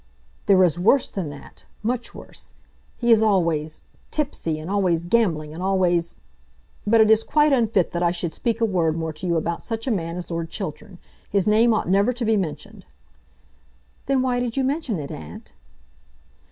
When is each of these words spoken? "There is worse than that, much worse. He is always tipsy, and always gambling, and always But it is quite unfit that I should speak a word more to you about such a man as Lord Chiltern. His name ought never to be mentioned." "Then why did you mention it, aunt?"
"There 0.47 0.63
is 0.63 0.79
worse 0.79 1.11
than 1.11 1.29
that, 1.29 1.67
much 1.83 2.15
worse. 2.15 2.55
He 2.97 3.11
is 3.11 3.21
always 3.21 3.83
tipsy, 4.09 4.57
and 4.57 4.67
always 4.67 5.05
gambling, 5.05 5.53
and 5.53 5.61
always 5.61 6.15
But 6.87 7.01
it 7.01 7.11
is 7.11 7.23
quite 7.23 7.53
unfit 7.53 7.91
that 7.91 8.01
I 8.01 8.09
should 8.09 8.33
speak 8.33 8.59
a 8.61 8.65
word 8.65 8.97
more 8.97 9.13
to 9.13 9.27
you 9.27 9.35
about 9.37 9.61
such 9.61 9.85
a 9.85 9.91
man 9.91 10.17
as 10.17 10.31
Lord 10.31 10.49
Chiltern. 10.49 10.97
His 11.29 11.47
name 11.47 11.71
ought 11.71 11.87
never 11.87 12.13
to 12.13 12.25
be 12.25 12.35
mentioned." 12.35 12.83
"Then 14.07 14.23
why 14.23 14.39
did 14.39 14.57
you 14.57 14.63
mention 14.63 14.97
it, 14.99 15.11
aunt?" 15.11 15.53